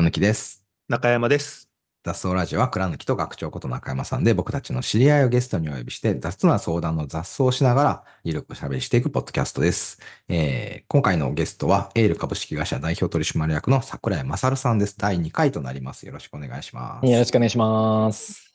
[0.00, 0.64] 倉貫です。
[0.88, 1.68] 中山です。
[2.02, 10.00] 雑草ラジオは倉貫と学長こと中山さんで僕たちの知り合いをゲストにお呼びして雑な相談の雑草をしながらゆるくおしゃべりしていくポッドキャストです。
[10.28, 14.96] えー今回のゲストはエール株式会社代表取締役の桜井勝さんです。
[14.98, 16.06] 第2回となります。
[16.06, 17.06] よろしくお願いします。
[17.06, 18.50] よろしくお願いします。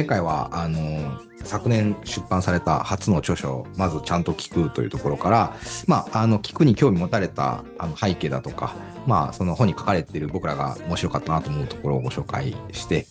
[0.00, 8.74] 前回は、あの、昨年出版された初の著書まずちゃんと聞くというところから、まあ、あの、聞くに興味持たれたあの背景だとか、
[9.06, 13.04] まあ、その本に書かれている僕らが面白かったなと思うところをご紹介して、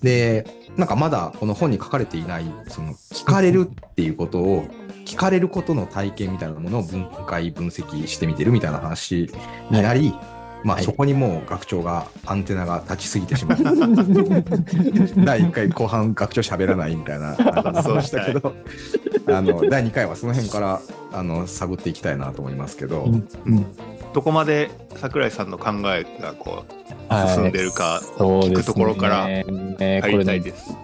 [0.00, 4.68] で、なんかまだこの本に書かれていない、その、聞かれるっていうことを、
[5.06, 9.28] 聞かれることの体験みたいなものを分解、分析してみてるみたいな話
[9.70, 10.14] になり、
[10.64, 13.58] まあ、はいそこにもう学長がアンテナが立ちすぎてしまう。
[15.24, 18.54] 第1回後半学長喋らないみたいな話をしたけど、
[19.26, 20.80] あの第2回はその辺から
[21.12, 23.08] あの探っていきたいなと思いますけど、
[24.12, 26.64] どこまで桜井さんの考えがこ
[27.10, 30.74] うはい進んでるか聞くところからね入りたいです。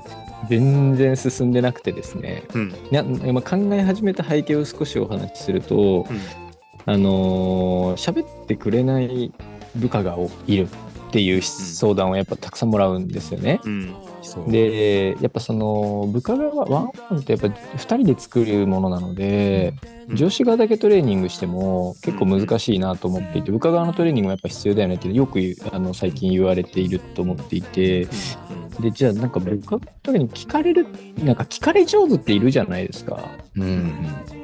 [0.49, 2.45] 全然進んでなくてですね。
[2.55, 2.69] うん。
[2.69, 6.45] いやまあ考え始めた背景を少しお話しすると、うん
[6.87, 9.33] あのー喋ってくれない
[9.77, 10.69] 部下がいる
[11.09, 13.61] っていう相談をやっぱたくさんもらうんですよね。
[13.65, 13.95] うん。
[14.49, 19.75] でやっぱその部下側ワンワンってやっぱ2人で作るものなので、
[20.09, 20.17] うん。
[20.17, 25.41] 上司側だけトレーニングしても結構難しいなと思っていて部下側のトレーニングもやっぱ必要だよねってよく
[25.73, 28.09] あの最近言われていると思っていて。
[28.81, 30.87] でじゃあなんか部下の時に聞かれる
[31.23, 33.21] なんか聞かれ上手っているじゃないですか。
[33.57, 33.93] うん。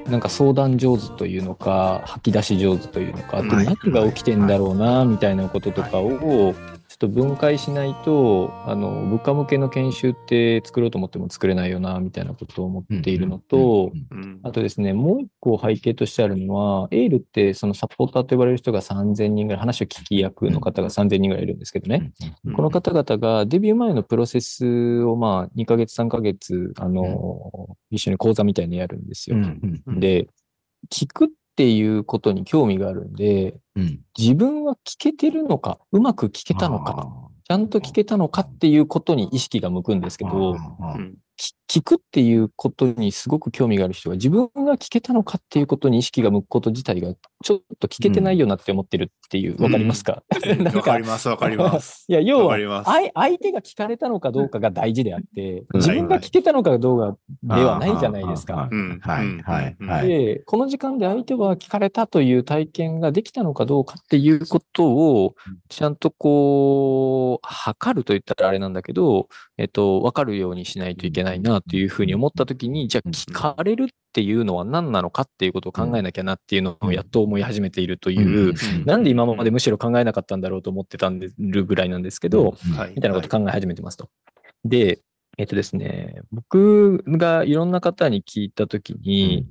[0.08, 3.66] なんか相談上手というのか吐き出し上手というのかあとはい。
[3.66, 6.54] 何が起きてんだろうなみたいなこととかを
[7.00, 14.40] と分解しないとあの部下向けの研修って作ろうと思っても作れないよなみたいなことを思っているのとうん。
[14.42, 22.12] あとですねもう一個背景としてあるのはエールってそのサポーターと呼ばれる人が3000人ぐらい話を聞き役の方が3000人ぐらいいるんですけどね
[22.44, 29.36] うんこの方々がデビュー前のプロセスをまあ2ヶ月3ヶ月あの一緒に講座みたいにやるんですよ。
[29.86, 30.28] で、
[30.90, 31.28] 聞くっ
[31.60, 34.00] ていうことに興味があるんで、うん。
[34.18, 37.06] 自分は聞けてるのか、うまく聞けたのか、
[37.46, 40.54] ちゃんと聞けたのかっていうことに意識が向くんですけど、う
[40.98, 41.16] ん。
[41.36, 47.12] き聞くっていうことにすごく興味がある人は、自分が聞けたのかっていうことに意識が向くこと自体が、
[47.42, 50.22] ちょっと聞けてないよなって思ってるっていう、わ、かりますか、
[50.74, 52.04] わかりますわかります。
[52.08, 52.90] いや、要はわかります。
[52.90, 55.80] 相相手が聞かれたのかどうかが大事であって、うん。
[55.80, 58.68] 自分が聞けたのかどうかではないじゃないですか。
[58.70, 59.00] うん。
[59.02, 59.42] はい。
[59.42, 59.76] はい。
[59.80, 59.88] うん。
[59.88, 60.08] はい。
[60.08, 78.54] で、この時間で相手は聞かれたという体験ができたのかどうかっていうことをうん、ちゃんとこう、測ると言ったらあれなんだけど、えっと、わかるようにしないといけないなというふうに思ったときに、じゃあ聞かれるっていうのは何なのかっていうことを考えなきゃなっていうのをやっと思い始めているという、
[78.84, 84.08] なんで今までむしろ考えなかったんだろうと思ってたんでるぐらいなんですけど、はいみたいなことを考え始めてますと。
[84.64, 85.00] で、
[85.38, 89.46] えっとですね、僕がいろんな方に聞いたときに、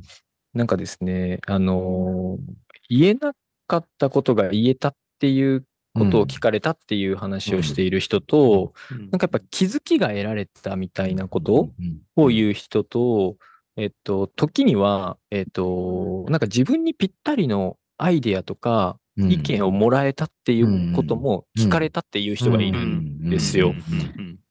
[0.54, 2.54] なんかですね、あのー
[2.90, 3.34] 言えな
[3.68, 8.98] かったことが言えたっていうことを聞かれたっていう話をしている人と、うん。
[8.98, 11.70] なんかやっぱ気づきが得られたみたいなこと
[12.16, 13.38] を言う人と、
[13.80, 23.74] えっと、時には、えっと、なんか自分にぴったりのアイデアとか意見をもらえたっていうことも聞かれたっていう人がいるんですよ。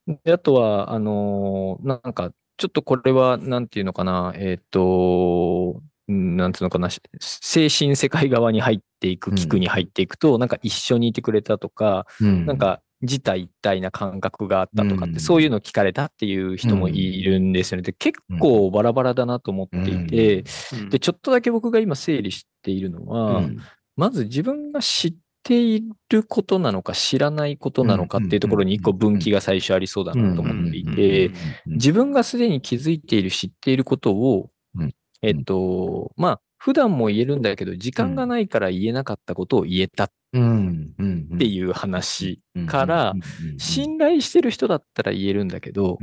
[0.07, 0.19] うん。
[0.25, 9.37] で、あとは、あのーなんか、ちょっとこれは、なんていうのかな、えっ、と、うんなんていうのかな、し精神世界側に入っていく、うん。
[9.37, 15.21] 聞くに入っていくと、なんか一緒にいてくれたとか、ななんか、自体一体な感覚があったとかって、うん。
[15.21, 17.83] そういうの聞かれたっていう人もいるんですよね。
[17.83, 20.45] で、結構バラバラだなと思っていて、
[20.75, 20.91] うん。
[20.91, 23.49] で、ちょっとだけ僕が今整理しているのは、
[23.97, 31.31] まず自分が知っていることなのか知らないことなのかっていうところに一個分岐が最初ありそうだなと思っていて、
[31.67, 42.41] 自分がすでに気づいている、知っていることをうん、えっと、まあ、普段も言えるんだけど、時間がないから言えなかったことを言えたっっていう話。
[42.55, 43.15] うから
[43.57, 45.99] 信頼してる人だったら言えるんだけど、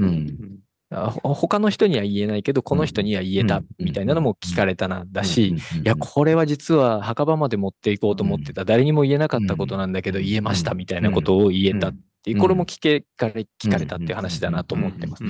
[1.24, 15.24] 他の人には言えないけど、この人には言えたみたいなのも聞かれたな、だし、いや、これは実は墓場まで持っていこうと思ってた、誰にも言えなかったことなんだけど、うん言えましたみたいなことを言えたっていう、これも聞けかれ聞かれたっていう話だなと思ってます。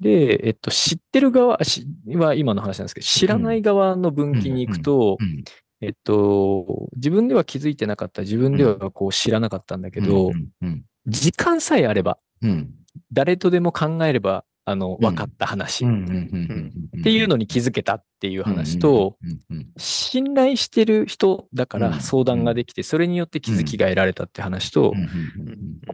[0.00, 5.18] で、えっと、知ってる側しは今の話なんですけど、知らない側の分岐に行くと、
[5.80, 10.32] えっと、自分では気づいてなかった、自分ではこう知らなかったんだけど、
[11.06, 12.74] 時間さえあれば、うん。
[13.12, 15.08] 誰とでも考えれば、あの、うん。
[15.08, 15.84] 分かった話。
[15.84, 15.88] っ
[17.02, 19.16] ていうのに気づけたっていう話と、
[19.78, 24.92] 信頼してる人だかうんら相談ができて、それによって気づきが得られたって話と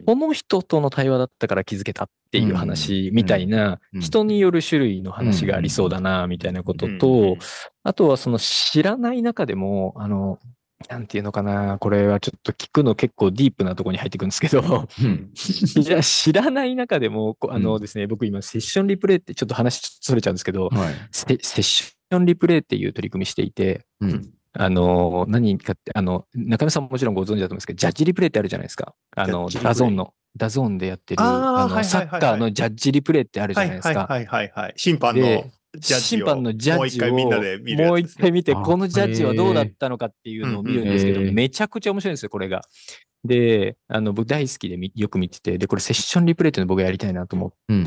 [0.05, 7.37] この人との対話だったから気づけたっていう話みたいなうん人による種類の話がありそうだなみたいなことと、
[7.83, 10.39] あとはその知らない中でも、あの、
[10.89, 15.29] なんていうのかな、これはちょっと聞くの結構ディープなところに入ってくるんですけど、うん。
[15.33, 17.63] じゃあ知らない中でも、あうん。
[17.63, 20.93] のですね、僕今セッションリプレイってちょっと話それちゃうんですけど、はい。
[21.11, 24.29] セセッションリプレイっていう取り組みしていて、うん。
[24.57, 28.93] あの、何かって、あの、中根さんももちろんご存知だと思うんですけど、ジャッジリプレイってあるじゃないですか。
[29.15, 34.07] あの、 DAZN の、 DAZN でやってる、あの、サッカーのジャッジリプレイってあるじはいゃないですか。
[34.07, 34.73] はいはいはいはい。
[34.77, 35.21] 審判の。
[35.21, 37.57] でジャッジを審判のジャッジをもう一回みんなで
[38.31, 42.61] 見て、あこのジャッジはどうだったのかっていうのを見るんですけど、めちゃくちゃ面白いんですよ、これが。
[43.23, 47.83] で、あの、僕大好きでみよく見てて、で、これセッションリプレイっていうの僕やりたいなと思っうん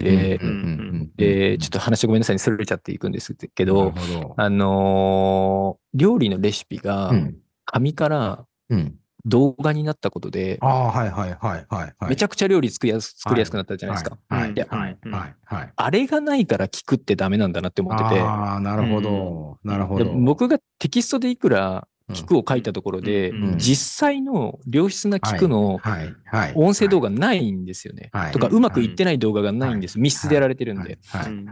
[1.17, 3.95] でちょっと話ごめんなさいね、それちゃっていくんですけど、
[4.37, 7.37] あのー料理のレシピがうん。
[7.65, 8.95] 紙からうん
[9.29, 12.11] 動画になったことで、ああはいはいはいはいはい。
[12.11, 14.17] めちゃくちゃ料理作りやす作りやすくなったじゃないですか。
[14.29, 28.09] あれがないから聞くってダメなんだなって思ってて、ああなるほどなるほでど僕がテキストでいくら聞くを書いたところで、実際の良質な聞くのはいはい音声動画ないんですよね。
[28.13, 28.33] はい。
[28.33, 30.01] とか、うまくいってない動画がないんです。
[30.01, 30.99] 密室でやられてるんで。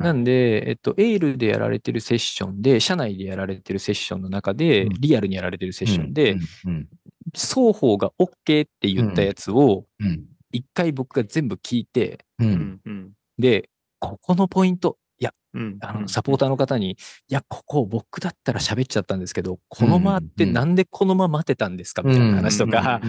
[0.00, 4.88] なんで、えっと、エールでやられてるセッションで、社内でやられてるセッションの中で、うん。
[4.98, 6.88] リアルにやられてるセッションで、うん
[7.34, 8.34] 双方が OK っ
[8.80, 10.26] て言ったやつを、うん。
[10.52, 13.12] 一回僕が全部聞いて、うんうん。
[13.38, 13.68] で、
[13.98, 16.96] ここのポイント、いや、うんあの、サポーターの方に、い
[17.30, 22.02] や、ここ僕だったら喋っちゃったんですけど、この間ってなんでこの間待てたんですか？
[22.02, 23.00] みたいな話とか、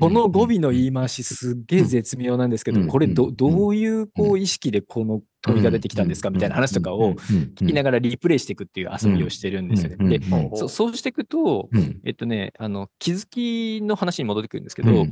[0.00, 6.28] この語尾の言い回しすっげえ絶妙なんですけど、うんこれどうんどういうこう意識でこの問いが出てきたんですか？
[6.28, 9.96] みたいな話とかを聞きながらリプレイしていくっていう遊びをしてるんですよ。
[9.96, 10.18] ね。
[10.18, 12.00] で、うんそそうしていくと、うん。
[12.04, 15.06] えっとね、あの、気づきの話に戻ってくるんですけど、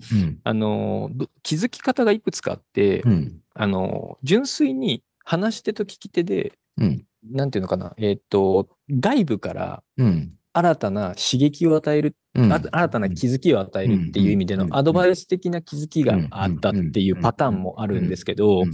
[0.44, 3.40] あの、ど気づき方がいくつかあって、うん。
[3.54, 7.04] あの、純粋に話し手と聞き手で、うん。
[7.32, 10.32] なんていうのかな、えっと、外部からうん。
[10.52, 12.52] 新たな刺激を与えるうん。
[12.52, 14.68] あ新たな気づきを与えるっていう意味でうん。
[14.68, 18.70] のアドバイス的な気づきがあったっていうパターンもあるんですけどうん、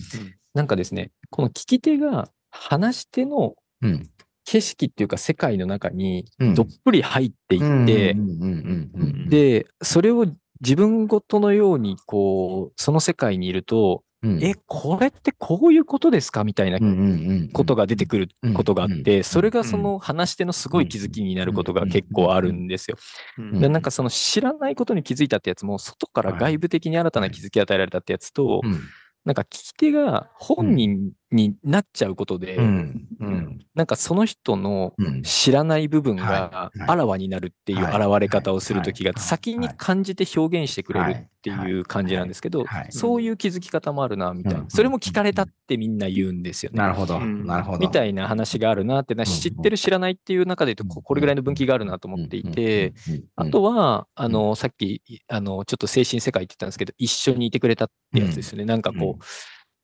[0.54, 4.10] なんかですね、この聞き手が話し手のうん。
[4.44, 6.54] 景色っていうか世界の中にうん。
[6.54, 8.14] どっぷり入っていって
[9.30, 10.26] で、それを
[10.60, 14.42] 自分ごとのように、こう、その世界にいると、うん。
[14.44, 16.44] え、これってこういうことですか？
[16.44, 16.78] みたいな
[17.52, 22.96] ことが出てくることがあっうんて、それがその話し手のすごい気づきになることが結構あるんですよ。
[23.38, 28.80] うんで、なんかその知らないことに気づいたってやつも、外から外部的に新たな気づきを与えられたってやつと、うん。
[29.24, 33.58] なんか聞き手が本人になっちゃうことで、うんうん。
[33.74, 35.22] なんかその人のうん。
[35.22, 38.08] 知らない部分があらわになるっていうはい。
[38.08, 39.20] 現れ方をするときがはい。
[39.20, 44.60] 先に感じて表現してくれるっていう感じなんですけどそういう気づき方もあるな、みたいうん。
[44.62, 44.70] な。
[44.70, 46.78] それも聞かれたってみんな言うんですよね。
[46.78, 47.18] なるほど。
[47.18, 47.46] うん。
[47.46, 47.78] なるほど。
[47.78, 49.26] みたいな話があるなって、なうん。
[49.26, 52.92] 知ってる知らないっていう中で言うと、ここれぐらいの分岐があるなと思っていて、
[53.36, 58.64] あとは、あの、さっき、あの、ちょっと精神世界って言ったんですけど、一緒にいてくれたってやつですよね。
[58.64, 59.24] なんかこう、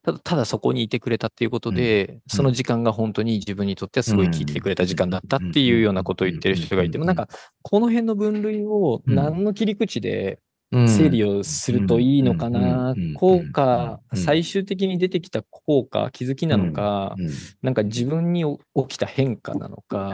[0.05, 7.29] ただただそこにいてくれたっていうことで、その時間が本当に自分にとってはすごい聞いてくれた時間だったっていうようなことを言ってる人がいても、なんか、
[7.63, 10.39] この辺の分類を何の切り口で
[10.71, 14.19] 整理をするといいのかな効果、うん。
[14.19, 17.15] 最終的に出てきた効果、気づきなのか、
[17.63, 20.13] なんか自分に起きた変化なのか、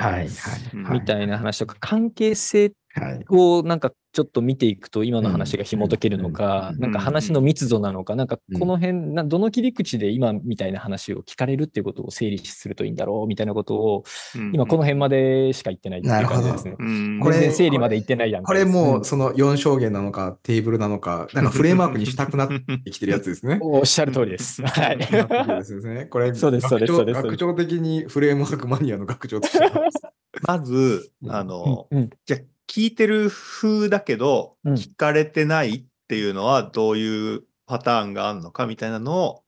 [0.90, 2.72] みたいな話とか、関係性はい
[3.30, 6.80] をなんかちょっと見ていくと今の話が紐解けるのか、うん。
[6.80, 14.04] なんか話の密度なのか、なんかこの辺、などの切り口で今みたいな話を聞かれるっていうことを整理するといいんだろうみたいなことを、
[14.52, 16.76] 今この辺までしか言ってないっていう感じですね。
[16.78, 22.48] うんこれ全然整理まで言ってないやんこれもうその4証言なのかテーブルなのか、なんかフレームワークにしたくなっ
[22.84, 23.58] てきてるやつですね。
[23.62, 24.62] おっしゃる通りです。
[24.66, 24.98] はい。
[24.98, 26.06] ですね。
[26.06, 27.22] これ、そうですそうですそうです。
[27.22, 29.58] 学長学長的にフレームワークマニアの学長として。
[29.58, 29.70] は。
[30.46, 31.32] まず、うん。
[31.32, 32.10] あの、うん。
[32.26, 32.40] じゃあ
[32.74, 34.74] 聞いてる風だけど、うん。
[34.74, 39.42] 聞かれてないっていうのはどういうパターンがあるのかみたいなのを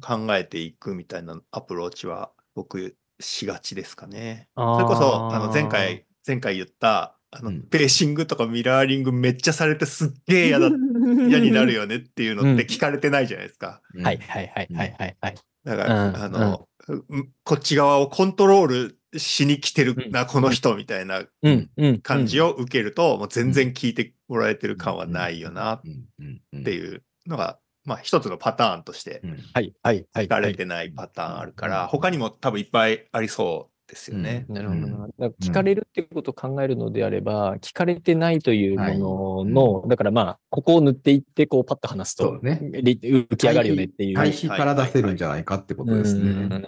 [0.00, 4.48] 考えていくみたいなアプローチは僕しがちですかね。
[4.56, 7.62] それこそあの前回前回言ったあの、うん。
[7.62, 10.66] ペーシングとかミラーリングめっちゃされてすっげえ嫌だ
[11.28, 13.80] 嫌になるよねっていうのって聞かれてないじゃないですか。
[14.02, 15.34] はいはいはいはいはいはい。
[15.64, 16.16] だから、うん。
[16.16, 17.30] あの、うん。
[17.44, 21.70] こっち側をコントロールしに来てるな、この人みたいなうん。
[21.76, 22.00] うん。
[22.00, 26.04] 感じを受けると、もう全然聞いてもらえてる感はないよなっうん。
[26.18, 26.40] うん。
[26.52, 26.64] うん。
[26.64, 29.38] ていうのが、まあ一つのパターンとしてうん。
[29.54, 29.74] はい。
[29.82, 30.06] はい。
[30.12, 30.26] はい。
[30.26, 34.46] 聞かれてないパターンあるから、他にも多分いっぱいありそうですよね。
[34.48, 34.80] なるほど。
[34.96, 42.58] から聞かれるってことを考えるのであれば、聞かれてないというものの、だからまあ、ここを塗っていって、こう、パッと話すと、そうね。
[42.82, 44.16] り浮き上がるよねっていう。
[44.16, 46.66] 対比から出せるんじゃないかってことですね。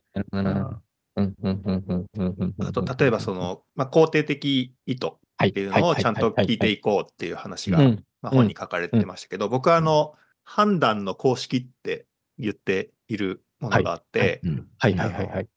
[1.17, 7.79] あと、例えばその、まあ、肯定的意図っていうのをちゃんと聞いていこうっていう話が、
[8.23, 12.07] 本に書かれてましたけど、僕はあの、判断の公式って
[12.39, 14.41] 言っているものがあって、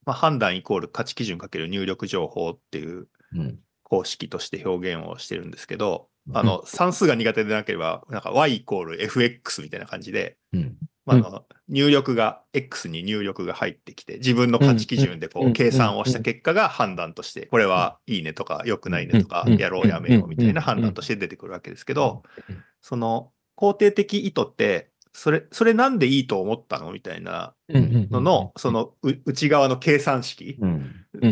[0.05, 3.07] 判断イコール価値基準かける入力情報っていう
[3.83, 10.37] 公式として表現をしてるんですけど、あの、算数が苦手でなければ、なんか y イコール fx みたいな感じで、
[11.07, 19.55] まあ、あの入力が、X に入力が入ってきて、自分の価値基準でこう計算をした結果が判断として、これはいいねとか良くないねとかう、ん。
[19.57, 30.59] やろうやめようみたいな判断として出てくるわけですけどうん、その肯定的意図って、それ、それなんでいいと思ったのみたいなのの、そのう内側の計算式、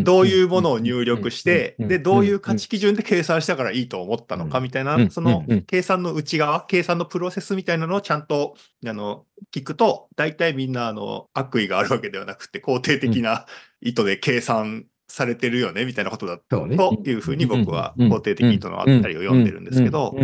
[0.03, 1.87] どういうものを入力して、うん。
[1.87, 5.09] で、どういう価値基準で計算したからいいと思ったのかみたいなう、ん。
[5.09, 5.61] そのうん。
[5.63, 13.45] 計算の内側、計算のプロセスみたいなのをちゃんと、あの、聞くと、大体みんな、あの、悪意があるわけではなくて、肯定的な
[13.81, 16.77] 意図で計算されてるよね、みたいなことだそうね。
[16.77, 18.13] というふうに僕はうん。
[18.13, 20.15] 肯定的意図のあったりを読んでるんですけど、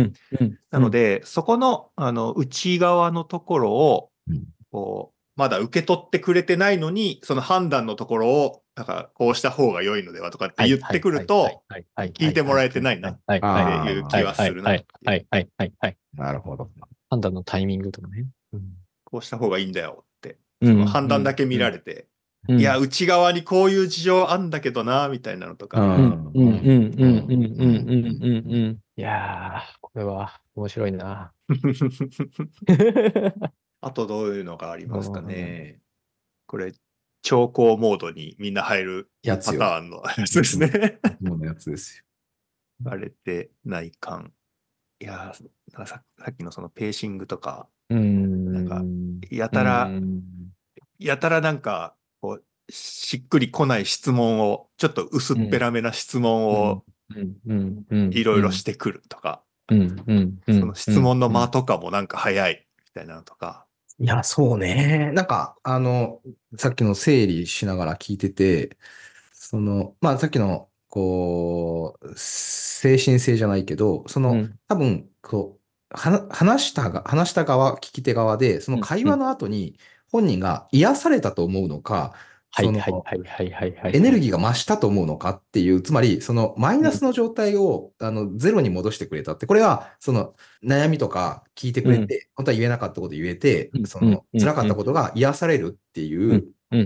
[0.70, 11.62] なので、で、そこの、あの、内側のところをうん、こう、まだ受け取ってくれてないのに、その判断のところを、なんか、こうした方が良いのではとかって言ってくると、、
[11.96, 14.86] 聞いてもらえてないなっはいあていう気はするなはい。
[15.04, 15.98] はいはいはいはい。
[16.14, 16.70] なるほど。
[17.10, 18.24] 判断のタイミングとかね。
[19.04, 22.06] こうした方がいいんだよって、そその判断だけ見られて、
[22.48, 26.50] いや、内側にこういう事情あんだけどな、みたいなのとか、うんうんうんうんうん
[27.04, 27.36] うんう
[28.20, 28.28] んう
[28.70, 28.80] ん。
[28.96, 31.32] いやー、これは面白いな。
[33.80, 35.80] あとどういうのがありますかね。
[36.46, 36.72] これ、
[37.22, 39.60] 兆候モードにみんな入るパタやつよ。
[39.60, 41.00] ーンの やつですね。
[41.20, 42.04] ものやつですよ。
[42.80, 44.32] バレてない感。
[45.00, 48.52] いやささっきのそのペーシングとか、うん。
[48.52, 48.82] なんか
[49.30, 50.22] やたら、うん
[51.02, 56.84] やたらなんか、こう、しっくりこない質問を、ちょっと薄っぺらめな質問を
[58.10, 63.66] いろいろしてくるとか、その質問の間とかもなんか早いみたいなのとか。
[63.98, 65.12] いや、そうね。
[65.12, 66.22] なんか、あの、
[66.58, 68.76] さっきの整理しながら聞いてて、
[69.32, 79.78] その、まあ、さっきの、こう、精神性じゃないけど、その、うん多分、こう、話したが、話した側、聞き手側で、その会話の後に
[80.10, 82.14] 本人が癒されたと思うのか、
[82.54, 83.96] はいそのはいはいはいはいはい。
[83.96, 96.44] エネルギーが増したと思うのかっていう、つまり、そのマイナスの状態を、あのゼロに戻してくれたって、これは、その悩みとか聞いてくれて、本当は言えなかったこと言えてう、んそのうん辛かったことが癒されるっていう、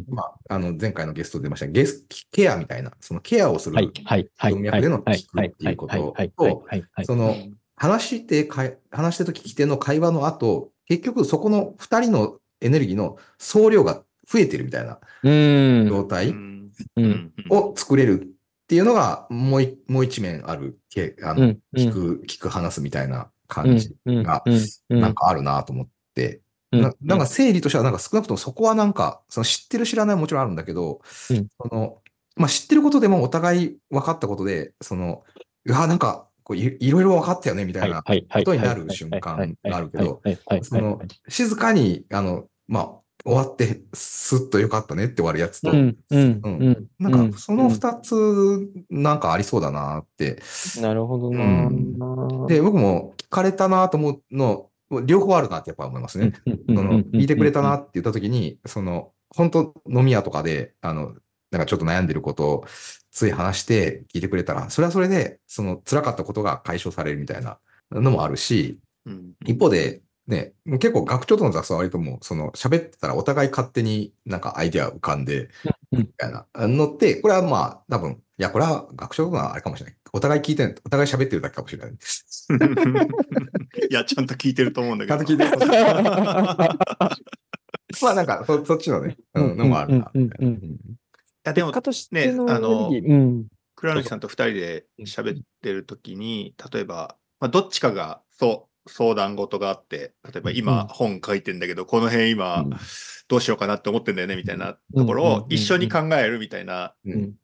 [0.09, 3.77] まあ、あの、前回のゲストで出ましたゲスケアみたいな、そのケアをする。
[3.77, 6.65] 文脈での聞くっていうことと、
[7.05, 7.35] その
[7.75, 15.89] 話してかい、話してと聞き手の会話の後、結局そこの二人のエネルギーの総量が増えてるみたいなうん。
[15.89, 16.35] 状態、
[17.49, 21.61] を作れるっていうのが、もういもう一面ある、けあの、うん。
[21.77, 24.43] 聞く、聞く、話すみたいな感じが、
[24.89, 25.01] うん。
[25.01, 26.41] なんかあるなと思って、
[26.73, 26.81] うん。
[26.83, 31.47] ななんか整理としては、なんか少なくともそこはなんか、その知ってる知らないもちろんあるんだけど、うん。
[31.63, 32.03] その、
[32.37, 35.23] まあ、知ってることでもお互い分かったことで、その、
[35.65, 38.15] うわ、なんか、こういいろいろ分かったよね、みたいな、こ
[38.45, 40.23] とになる瞬間があるけど、
[40.63, 45.97] その、静かに、あの、まあ、終わって、スッとよかったねって終わるやつと、うん。
[46.11, 46.41] うん。
[46.45, 46.87] うん。
[47.01, 48.15] なんか、その二つ、
[48.89, 50.41] なんかありそうだなって。
[50.81, 51.69] なるほどうな。
[52.47, 54.71] で、僕も聞かれたなと思うの、
[55.05, 56.35] 両方あるなってやっぱ思いますね。
[56.47, 61.17] その、聞いてくれたなって言った時に、その、本当飲み屋とかで、あの、
[61.51, 62.65] なんかちょっと悩んでることを
[63.11, 67.59] つい話して聞いてくれたら、それはそれで、その辛かったことが解消されるみたいな
[67.91, 75.47] のもあるし、うん一方で、ね、結構学長との雑談は割ともう、その喋ってたらお互い勝手になんかアイデア浮かんで、うん
[75.93, 79.97] みたいなのって、これはまあ多分、いや、これは学長とのはあれかもしれない。
[80.13, 81.93] お互い聞いて、お互い喋ってるだけかもしれない。
[83.91, 85.25] いや、ちゃんと聞いてると思うんだけど。
[85.25, 85.51] ちゃんと聞いてる
[88.03, 90.11] まあなんかそ、そっちのね、うん、のもあるな。
[90.13, 90.59] うんうんうんい
[91.49, 91.77] や、でもね
[92.49, 93.47] あのうん。
[93.77, 100.89] 倉貫さんと二人で喋ってる時に、例えば、まあ、どっちかがそう相談事があって、例えば今うん。
[100.89, 102.71] 本書いてんだけど、この辺今うん。
[103.29, 105.35] どうしようかなって思ってんだよねみたいなところうんうん。
[105.35, 105.39] うん。
[105.39, 105.43] うん。
[105.45, 107.23] を一緒に考えるみたいなううん。
[107.23, 107.35] ん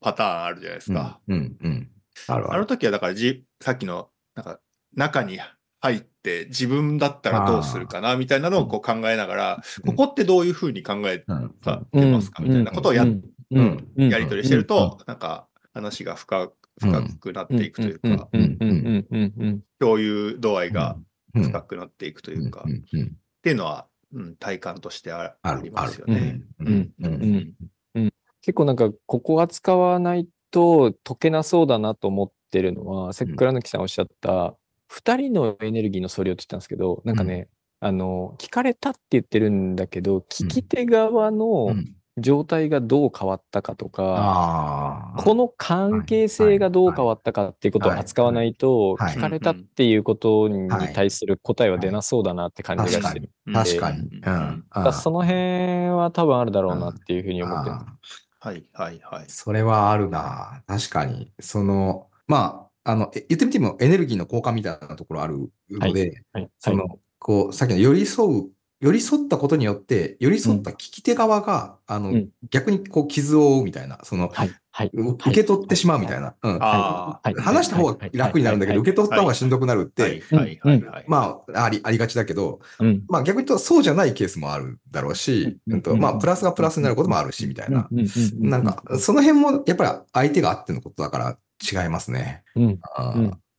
[0.00, 1.18] パターンあるじゃないですか。
[1.26, 1.90] うん、うん。
[2.28, 4.60] あの時はだからじ、さっきの、なんか、
[4.94, 5.40] 中に
[5.80, 9.96] 入って自分だったらどうするかなみたいなのをこう考えながら、うん。
[9.96, 13.22] ここってどういうふうに考えてますかみたいなことをや,、うん。
[13.50, 13.88] うん。
[13.96, 14.08] うん。
[14.08, 20.96] やり取りしてると、なんか話が深く深くなっていくというか、うんうんうんうんうん共有度合いが
[21.34, 26.40] うん深くなっていくというか、っうんうんていうのは、うん、体感としてありますよね。
[26.60, 27.54] うんうんうん
[27.94, 28.12] うん。
[28.40, 34.56] 結構なんかここは使わないと解けなそうだなと思ってるのは、せっ倉貫さんおっしゃった、
[34.88, 37.48] 二人のエネルギーの総量って言ったんですけど、なんかね、
[37.80, 45.14] あの、聞かれたって言ってるんだけど、聞き手側うのん状態がどう変わったかとか。
[45.18, 53.30] この関係性がどう変わったかっていうことを扱わないと、はい聞かれたっていうことに対する答えは出なそうだなって感じがしてる。
[53.52, 53.98] 確かに。
[53.98, 54.20] ううんん。
[54.20, 57.76] だからその辺は多分あるだろうなっていうふうに思ってる。
[57.76, 57.98] あ
[58.40, 59.28] はいはいはいー。
[59.28, 60.62] それはあるな。
[60.66, 61.32] 確かに。
[61.40, 66.48] その、まあ、あの、え言ってみてもエネルギーの交換みたいなところあるので、はい。
[66.58, 68.50] その、こう、さっきの寄り添う、
[68.80, 72.28] 寄り添ったことによって、寄り添った聞き手側が、あの、うん。
[72.50, 74.50] 逆にこう傷を負うみたいな、その、はい。
[74.70, 74.90] はい。
[74.92, 76.34] う受け取ってしまうみたいな。
[76.42, 76.58] うん。
[76.60, 77.34] あはい。
[77.34, 80.58] 話した方が楽になるんだけど、受け取った方がしんどくなるって、はい。
[80.60, 80.82] はい。
[80.82, 81.04] はい。
[81.06, 83.04] まあ、あり、ありがちだけど、うん。
[83.08, 85.74] まあ逆に言うとそうじゃないケースもあるだろうし、うん。
[85.74, 85.82] うん。
[85.82, 87.88] とまあプラスがプラスになることもあるし、みたいな。
[87.90, 88.50] うん。
[88.50, 92.42] なんか、その辺もやっぱり相手があってのことだから違いますね。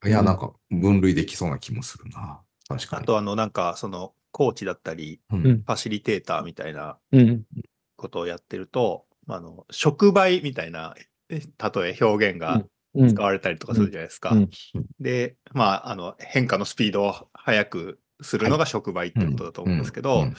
[0.05, 2.41] いや、なんか分類できそうな気もするな。
[2.67, 3.03] 確かに。
[3.03, 5.41] あと、あの、なんか、その、コーチだったり、ううん。
[5.43, 7.43] ん、ファシリテーターみたいなうん。
[7.95, 10.93] ことをやってると、あの、触媒みたいな、
[11.29, 12.65] え例え表現が
[12.95, 13.09] うん。
[13.09, 14.31] 使われたりとかするじゃないですか。
[14.31, 14.49] うん。
[14.99, 20.33] で、まあ、あの、変化のスピードを速くするのが触媒ってことだと思うんですけど、うん。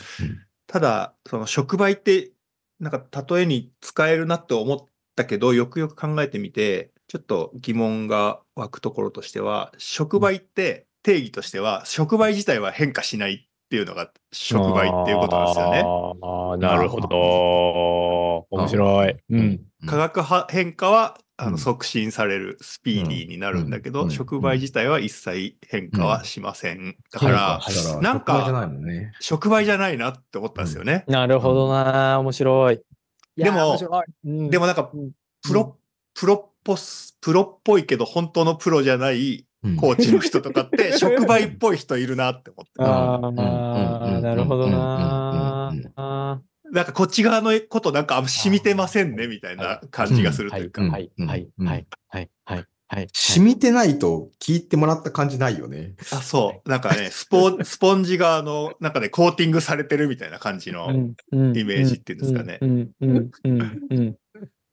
[0.67, 2.33] ただ、その触媒って、
[2.79, 15.83] なんか例えに使えるなって思ったけど、よくよく考えてみて、ちょっと疑問が湧くところとしては、触媒って定義としては、触媒自体は変化しないっていうのが触媒っていうことなんですよね。
[16.23, 18.47] ああ、なるほど。
[18.57, 19.17] 面白い。
[19.29, 19.61] うん。
[19.87, 26.97] 化学は変化はあうんの促進される、スピーディーになるんだけど、うん触媒自体は一切変化はしません。
[27.11, 29.13] だから、はいだから、なんか職場じゃないもんね。
[29.21, 31.05] 触媒じゃないなって思ったんですよね。
[31.09, 32.21] なるほどな。
[32.21, 32.81] 面白い。
[33.37, 33.77] でも
[34.25, 35.11] でもなんかうん、
[35.43, 35.77] プロ、
[36.15, 39.46] プロっぽす、プロっぽいけど、本当のプロじゃないうん
[39.77, 42.73] コーチの人とかって、 触媒っぽい人いるなって思って。
[42.79, 45.73] ああ、なるほどな。
[46.73, 50.83] なんかこっち側のことなんか染みてませんね、みたいな感じがするというか。
[50.83, 50.91] うん。
[50.91, 51.69] はい、はい、うん。
[51.69, 53.09] はい、はい、はい、はい。
[53.13, 55.95] 染みてないと聞いてもらった感じないよね。
[56.13, 56.69] あ、そう。
[56.69, 60.99] なんかね、 スポ、スポンジ側の、なんかね、コーティングされてるみたいな感じの、イイ
[61.33, 62.59] メージっていうんですかね。
[62.61, 64.17] うん、うん、うん、うん。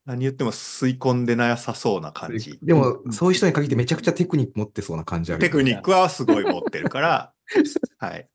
[0.06, 2.60] 何言っても吸い込んでなさそうな感じ。
[2.62, 5.50] でも、そういう人に限ってめちゃくちゃテクニック持ってそうな感じあるよね。
[5.50, 7.34] テクニックはすごい持ってるから、
[7.98, 8.30] はい。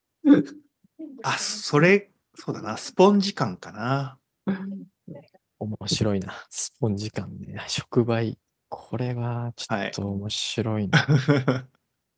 [1.22, 4.18] あ、それ、そうだな、スポンジ感かな。
[5.59, 6.46] 面白いな。
[6.48, 7.62] スポンジ感ね。
[7.66, 8.37] 触媒。
[8.70, 11.07] これはちょっと面白いな。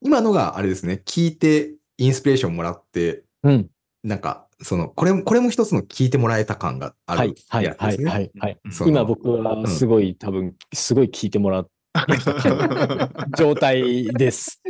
[0.02, 3.70] 今のがあれですね、聞いてインスピレーションもらって、うん。
[4.02, 8.10] なんか、その、これも、これも一つの聞いてもらえた感があるはい、はい、はい、やつですね。
[8.10, 8.58] はい、はい。
[8.86, 11.70] 今僕はすごい、多分、すごい聞いてもらった
[13.36, 14.62] 状態です。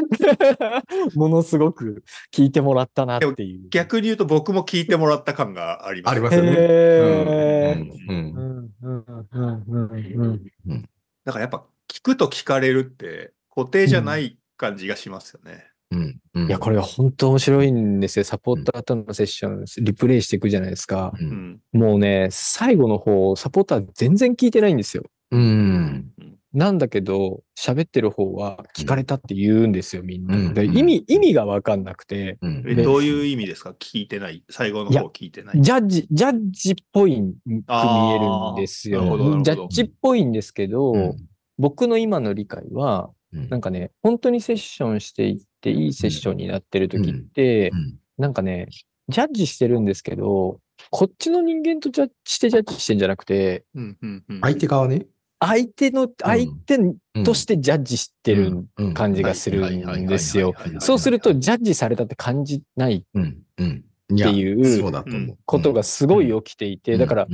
[1.15, 3.69] ものすごく聞いてもらったなっていう。
[3.71, 6.13] 逆に言うと僕も聞いてもらった感があります。
[6.13, 6.51] ありますよね。
[6.57, 8.09] へー。
[8.09, 8.13] うん。
[8.13, 8.75] うん。
[8.83, 9.05] うん。
[9.07, 9.65] うん。
[9.67, 9.91] うん。
[9.91, 10.53] うん。
[10.69, 10.89] うん。
[11.25, 15.70] だからやっぱ聞くと聞かれるって固定じゃない感じがしますよね。
[15.93, 18.25] うんうんいや、これが本当面白いんですよ。
[18.25, 21.13] サポーターとのセッション、リプレイしていくじゃないですか。
[21.21, 21.61] ううんん。
[21.73, 25.05] もうね、最後の方、サポーター全然聞いてないんですよ。
[25.33, 26.13] うん
[26.53, 30.37] なんだけど、喋ってる方は聞かれたって言うんですよ、みんな。
[30.37, 33.71] うんで意味、意味がわかんなくて、うんえどういう意味ですか？
[33.71, 34.43] 聞いてない。
[34.51, 35.61] 最後の方聞いてない。
[35.63, 39.03] ジャッジ、ジャッジっぽいく見えるんですよ
[39.43, 41.17] ジャッジっぽいんですけど、うん
[41.59, 47.99] 僕の今の理解は、うんなんかね、本当にセッションしていって、いいセッションになってる時って、うん。
[48.17, 48.69] なんかね、
[49.09, 54.41] ジャッジしてるんですけど、こっちの人間とジャッジしてジャッジしてんじゃなくて、うんうんうん。
[54.41, 55.07] 相手側ね？
[55.39, 58.95] 相手の、相手うんとしてジャッジしてるうん。
[58.95, 60.55] 感じがするんですよ。
[60.79, 65.39] そうすると、ジャッジされたって感じないうんうんっっていう。
[65.45, 67.29] ことがすごい起きていて、だから。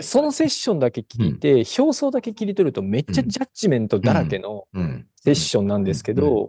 [0.00, 5.06] そのセッションだけ聞いて、表層だけ切り取るとめっちゃジャッジメントだらけのうん。
[5.24, 6.48] セッションなんですけど、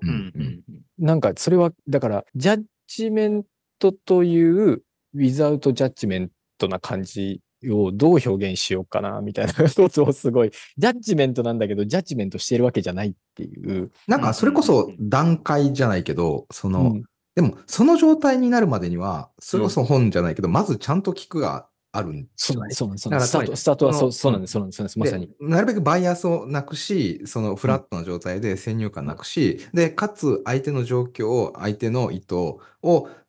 [0.97, 3.43] なんかそれは、だから、ジャッジメン
[3.77, 4.83] トという、
[5.15, 9.53] ウィザウトジャッジメントな感じをどう表現しようかな、みたいな。
[9.53, 13.91] ことをすごい、ジャッジメントなんだけど、ジャッジメントしてるわけじゃないっていう。
[14.07, 17.03] なんかそれこそ段階じゃないけど、その、うん
[17.35, 23.29] でもその状態になるまでには、それこそ本じゃないけど、まずちゃんと聞くがあるんですよねそうなんです、そうなんです。
[23.29, 25.27] スタート、スタートはそうそうなんです、そうなんです、まさに。
[25.27, 32.59] でなるべくバイアスをなくし、そのフラットな状態で先入観なくし、で、かつ相手の状況を、相手の意図を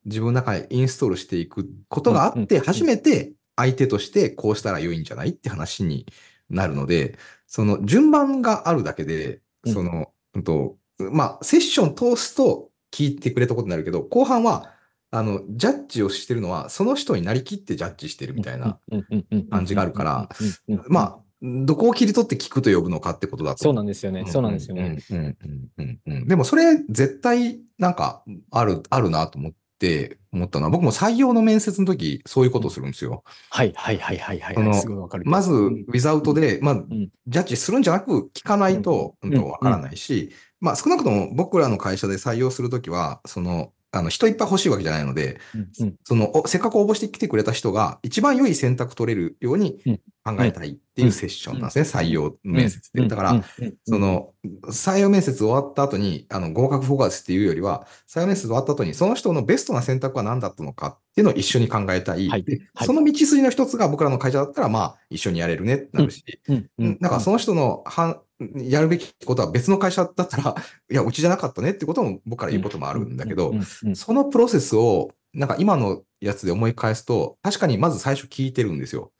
[0.07, 6.07] 自分の中にインストールしていくことがあって、うんうん初めて相手としてこうしたら良いんじゃないって話に
[6.51, 9.73] なるので、その順番があるだけで、うん。
[9.73, 14.71] その、うんと、まあ、セッション通すと聞いてくれたことになるけど、後半は、
[15.11, 18.79] あの、ジャッジをしてるのは、その人になりきってジャッジしてるみたいな、
[19.51, 21.19] 感じがあるから、うんうんうんうんうんうんうん、まあ、
[21.67, 24.25] どこを切り取って聞くと呼ぶのかってことだとそうなんですよね。
[24.27, 24.99] そうなんですよね。
[25.11, 25.37] うんうん
[25.77, 33.25] うんうんでもそれ絶対なんかある、あるなと思って思ったのは、僕も採用の面接の時そういうことをするんですよ。
[33.51, 34.55] はいはいはいはいはいはい。
[34.55, 35.25] そのすごいわかる。
[35.27, 36.83] まず、ウィザウトで、まあ、
[37.27, 40.31] ジャッジするんじゃなく聞かないと、うんんとわからないし、
[40.65, 45.95] まあ少なくとも僕らの会社で採用するときは、その、あの人いっぱい欲しいわけじゃないので、うんうん。
[46.05, 50.01] そのおせっかく応募してきてくれた人が一番良い選択取れるようにうん。
[50.25, 53.07] 考えたいっていうセッションなんですね、採用面接で。
[53.07, 53.45] だから、
[53.85, 54.33] その、
[54.69, 62.31] 採用面接終わった後に、あの、合格フォーカスっていうよりは、採用面接終わった後に、その人のベストな選択は何だったのかっていうのを一緒に考えたい。
[62.31, 62.45] はい。
[62.87, 66.71] その道筋の一つが僕らの会社だったら、まあ、一緒にやれるねってなるし、うん。
[66.79, 66.99] うん。
[67.03, 68.23] なんかその人のは
[68.57, 70.55] やるべきことは別の会社だったら、
[70.91, 73.55] いや、うちじゃなかったねってことも僕から言うこともあるんだけど
[73.95, 79.13] そのプロセスを、なんか今のやつで思い返すと、確かにまず最初聞いてるんですよ。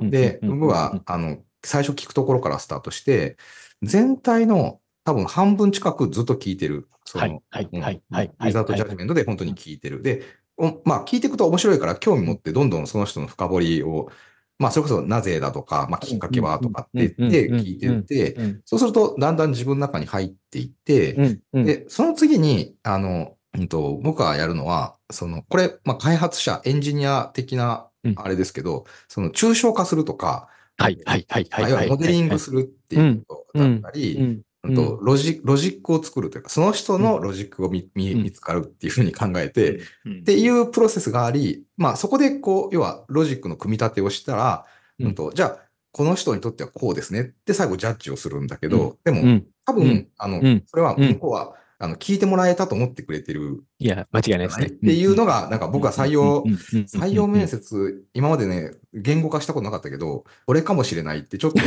[0.00, 3.36] で、僕は、あの、最初聞くところからスタートして、
[3.82, 6.88] 全体の多分半分近くずっと聞いてる。
[7.04, 10.02] そのはいはいうんはいはいウィザートジャッジメントで本当に聞いてる。
[10.02, 10.22] で、
[10.56, 14.10] おまあ聞いていくと面白いから興味持ってどんどんその人の深掘りを、
[14.58, 31.64] まあそれこそなぜだとか、まあきっかけはとかって言って聞いてって、そうするとだんだん自分の中に入っていって、で、その次に、あの、うんと、僕がやるのは、その、これ、まあ、開発者、エンジニア的な、あれですけど、その、抽象化するとか、はいはいはいはい。
[31.64, 40.24] あるいはモデリングするっていうことだったり、とロジロジックを作るというか、その人のロジックを見見つかるっていうふうに考えて、っうん。
[40.24, 44.64] ていうプロセスがあり、まあ、そこで、こう、要は、ロジックの組み立てをしたら、
[45.00, 45.06] うん。
[45.06, 45.58] うんと、じゃあ、
[45.90, 49.46] この人にとってはこうですねって最後ジャッジをするんだけど、でも、うん。
[49.66, 50.08] 多分、うん。
[50.16, 50.62] あの、うん。
[50.66, 51.08] それはうん。
[51.08, 54.66] 向こうは、あの、聞いてもらえたと思ってくれてるいや、間違いないですね。
[54.66, 61.58] っていうのが、なんか僕は採用、採採用面接、今までね、言語化したことなかったけど、これかもしれないって、ちょっと、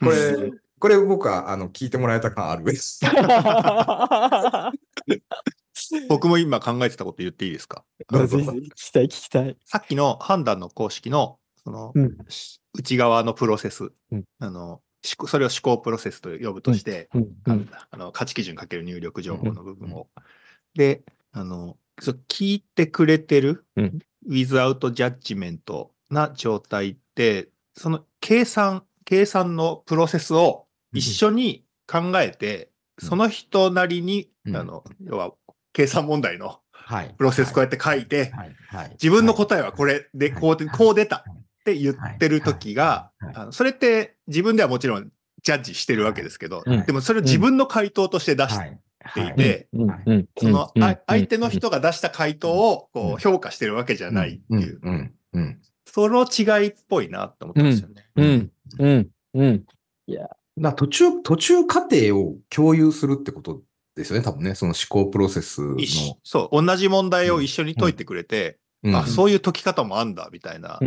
[0.00, 2.64] これ、これ僕は、あの、聞いてもらえた感ある。
[2.64, 3.00] です。
[6.08, 7.84] 僕も今考えてたこと言っていいですか？
[8.10, 9.56] 聞きたい聞きたい。
[9.64, 12.16] さっきの判断の公式の、その、うん。
[12.28, 14.24] し内側のプロセス、うん。
[14.38, 14.80] あの、思
[15.16, 17.08] 考それを思考プロセスと呼ぶとして、
[17.44, 20.08] あの価値基準かける入力情報の部分を。
[20.74, 21.76] で、あの、
[22.28, 23.98] 聞いてくれてる、うん。
[24.28, 32.70] without judgment な状態って、その計算、計算のプロセスを一緒に考えて、
[33.02, 33.08] うん。
[33.08, 34.56] その人なりに、うん。
[34.56, 35.32] あの、要は
[35.72, 37.14] 計算問題のはい。
[37.16, 38.32] プロセスこうやって書いて。
[38.92, 40.40] 自分の答えはこれで、はい。
[40.40, 41.22] こうで、こう出たっ
[41.64, 43.10] て言ってる時が
[43.50, 45.10] それって自分ではもちろん
[45.42, 48.78] ジャッジしてるわけですけどうん、でもそれを自分の回答として出しはい。
[49.14, 49.22] てい。
[49.24, 49.34] はい。
[49.36, 49.68] て、
[50.38, 50.70] その
[51.06, 53.02] 相手の人が出した回答をうん。
[53.02, 54.56] こう評価してるわけじゃないってう。
[54.56, 54.60] ん。
[54.60, 55.60] いう。
[55.86, 58.48] その違いっぽいなと思ったんですよね。
[58.78, 59.08] うん。
[59.34, 59.64] うん。
[60.06, 60.28] いや。
[60.56, 63.62] な途中、途中過程を共有するってこと
[63.94, 65.76] ですよね、多分ね、その思考プロセスの。
[66.24, 70.78] そう、同じ問題を一緒に解いてくれて、うん、あ、うん、そういう解き方もあんだ、みたいな。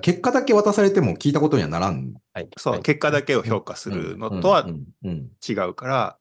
[0.00, 2.14] 結果だけ渡されても聞いたことにはならん。
[2.32, 4.66] はい、そう、結果だけを評価するのとは
[5.46, 6.18] 違うから、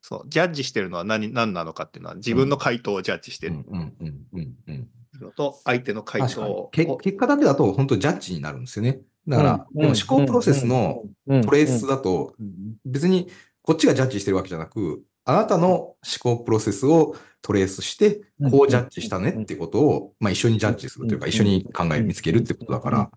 [0.00, 3.64] そう、ジャッジしてるのは何何なのかっていうのは、自分の回答をジャッジしてる。
[3.66, 4.88] うんうんうんうん
[5.24, 6.68] のと、相手の回確かに答を。
[6.70, 9.00] け結果だけだと本当ジャッジになるんですよね。
[9.26, 12.34] だから、でも思考プロセスのトレースだと、
[12.84, 13.28] 別に
[13.62, 23.10] こっちがジャッジしてるわけじゃなく、あなたの思考プロセスをトレースして、こうジャッジしたねってことを、まあ、一緒にジャッジするというか、一緒に考え見つけるってことだから、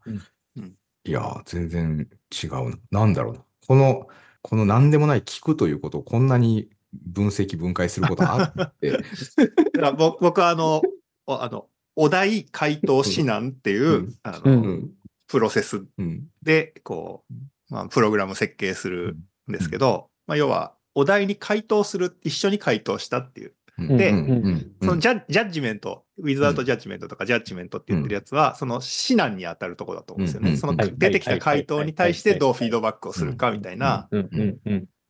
[1.05, 2.07] いやー、全然
[2.43, 2.77] 違うな。
[2.91, 3.45] なんだろうな。
[3.65, 4.07] この、
[4.41, 9.05] この何でもない聞くということをこんなに分析、分解することあって、 だか
[9.77, 10.81] らぼ僕はあの、
[11.25, 14.15] おあの、お題回答指南っていう、うん。
[14.23, 14.63] あの、うん。
[14.63, 14.91] うん
[15.32, 16.27] プロセスうん。
[16.43, 19.15] で、こう、まあ、プログラム設計する
[19.49, 23.54] んですけど、まあ、要は、お題に回答する、一緒に回答したっていう。
[23.77, 24.12] で
[24.82, 30.51] そのジャジャッジメント、ウィズアウトジャッジメントとかジャッジメントって言ってるやつは、その指南に当たるところだと思うんですよね。
[30.51, 30.58] うん。
[30.58, 30.93] そのはい。
[30.95, 32.60] 出てきた回答に対してどうはい。
[32.60, 34.10] フィードバックをするかみたいな。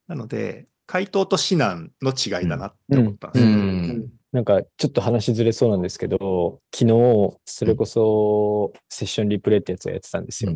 [0.07, 4.03] なので、回答と指南の違いだなって思ったんですうよ。
[4.33, 10.51] んなんかちょっと話ずれそうなんですけど、昨日、それこそセッションリプレイってやつをやってたんですよ。
[10.51, 10.55] う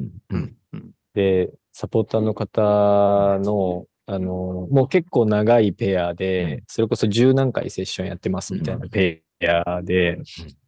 [0.77, 2.61] んで、サポーターの方
[3.39, 10.19] の、あの、もう結構長いペアで、それこそ十何回セッションやってますみたいなペアで、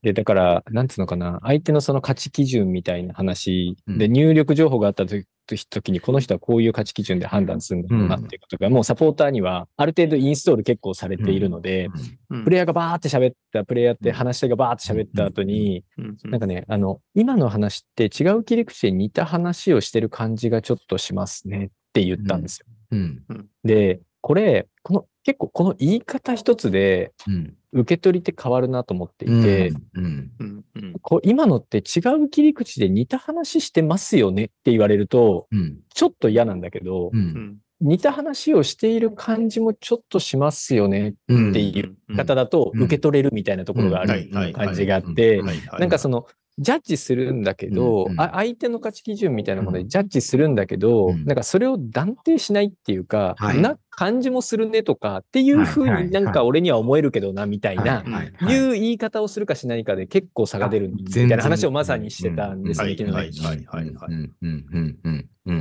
[0.02, 4.12] で、だから、なんつうのかな、相手のその価値基準みたいな話でうん。
[4.14, 11.90] 入力情報があった時時に、この人はこういう価値基準で判断するんだろうなっていうことが、もうサポーターにはある程度インストール結構されているので、
[12.30, 12.44] うん。
[12.44, 16.18] プレイヤーがバーって喋った、プレイヤーって話し手がバーって喋った後に、うん。
[16.26, 22.66] なんかね、あの、今の話って違う切り口で似た話をしてる感じがちょっとしますねって言ったんですよ。
[22.92, 23.24] うん。
[23.64, 30.64] で、これ、この、結構この言い方一つでうん受け取りって変わるなと思っていて、うんうん。
[30.76, 35.80] うんこう今のって違う切り口で似た話してますよねって言われると、うん。
[35.94, 37.12] ちょっと嫌なんだけど、
[37.82, 42.16] 似た話をしている感じもちょっとしますよねうんっていううん。
[42.16, 44.08] 方だとうん受け取れるみたいなところがあうん。
[44.08, 45.42] るはい感じがあって、
[45.80, 46.26] なんかその、
[46.60, 48.22] ジャッジするんだけど、うんうん。
[48.22, 49.84] あ相手の価値基準みたいなものうん。
[49.84, 51.26] でジャッジするんだけど、うん。
[51.26, 53.62] なんかそれを断定しないっていうか、はい。
[53.62, 63.10] な感じもするねとかっていうふうになんか俺には思えるけどなみたいな、はいう言い方をするかしないかで結構差が出るみたいな話をまさにしてたんですね、うん昨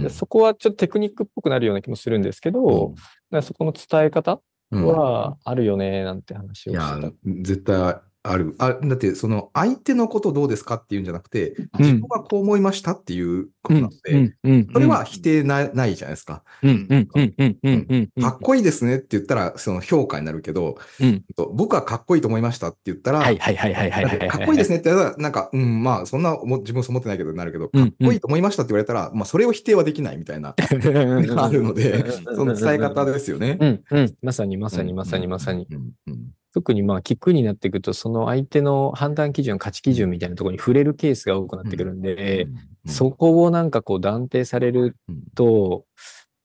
[0.02, 2.94] 日そこはちょっとテクニックっぽくなるような気もするんですけど、
[3.30, 3.40] なん。
[3.40, 4.86] かそこの伝え方うん。
[4.86, 7.00] はあるよねなんて話をしてた。、
[7.42, 7.96] 絶対
[8.30, 8.54] ある。
[8.58, 16.42] あだって、その相手のことどうですかっていうんじゃなくて、うん自分はこう思いましたっていうことなので、うんうんそれは否定なないじゃないですか。
[16.62, 24.28] うんうんうんうんうんうんうんかっこいいですねって言ったら、その評価になるけど、うんと僕はかっこいいと思いましたって言ったら、はいはいはいはいはいだってはい。
[24.28, 30.56] かっこいいですねって言ったら、なんか、うん、まあ、そんなも自分そう思ってないけどなるけど、うんかっこいいと思いましたって言われたら、まあ、それを否定はできないみたいな、が
[31.44, 33.58] あるので、その伝え方ですよね。
[33.60, 34.14] うんうん。
[34.22, 35.66] まさにまさにまさにまさに。
[35.70, 42.56] うんうん特にまあ、聞くになっていくと、その相手の判断基準、価値基準みたいなところに触れるケースが多くなってくるんで、うん
[42.90, 45.84] そこをなんかこう断定されるうんと、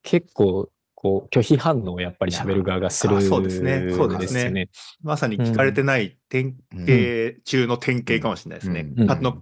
[0.02, 3.86] 結構、こう、拒否反応をやっぱり喋る側がするあそうですね。
[3.90, 4.68] そうですね。
[5.02, 8.92] まさに聞かれてない典型中の典型かもしれないですね。
[8.96, 9.10] うん。
[9.10, 9.40] あの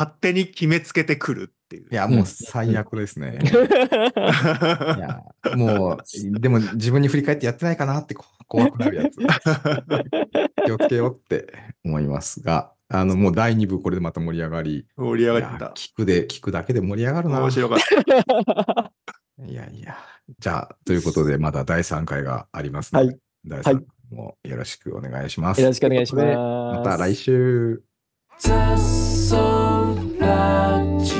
[0.00, 1.88] 勝手に決めつけてくるっていう。
[1.92, 3.38] いや、もう最悪ですね。
[3.44, 3.44] い
[4.98, 5.22] や、
[5.56, 9.18] もう、でも自分に振り返ってやってないかなってこ怖くなるやつ。
[10.64, 11.52] 気をつけようって
[11.84, 15.66] 思いますが、あの、もう第2部これでまた盛り上がり、盛り上がった。
[15.76, 17.40] 聞くで、聞くだけで盛り上がるな。
[17.40, 18.92] 面白かった。
[19.44, 19.98] いやいや。
[20.38, 25.60] じゃあ、ということで、まだ第3回がありますので、はい第3回もよろしくお願いします。
[25.60, 26.26] よろしくお願いします。
[26.26, 27.82] また来週。
[30.30, 31.19] 雑草ラジ